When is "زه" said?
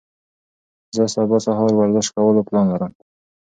0.95-1.03